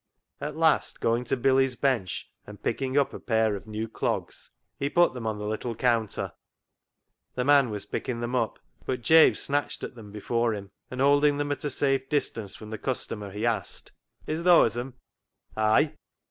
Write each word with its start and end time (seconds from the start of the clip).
At 0.39 0.55
last 0.57 0.99
going 0.99 1.25
to 1.25 1.37
Billy's 1.37 1.75
bench 1.75 2.27
and 2.47 2.63
picking 2.63 2.97
up 2.97 3.13
a 3.13 3.19
pair 3.19 3.55
of 3.55 3.67
new 3.67 3.87
clogs, 3.87 4.49
he 4.79 4.89
put 4.89 5.13
them 5.13 5.27
on 5.27 5.37
the 5.37 5.45
little 5.45 5.75
counter. 5.75 6.33
The 7.35 7.43
man 7.45 7.69
was 7.69 7.85
picking 7.85 8.19
them 8.19 8.33
up, 8.35 8.57
but 8.83 9.03
Jabe 9.03 9.35
snatched 9.35 9.83
at 9.83 9.93
them 9.93 10.11
before 10.11 10.55
him, 10.55 10.71
and 10.89 11.01
holding 11.01 11.37
them 11.37 11.51
at 11.51 11.63
a 11.63 11.69
safe 11.69 12.09
distance 12.09 12.55
from 12.55 12.71
the 12.71 12.79
customer, 12.79 13.29
he 13.29 13.45
asked 13.45 13.91
—"Is 14.25 14.41
thoas 14.41 14.75
'em?"" 14.75 14.95
Ay 15.55 15.93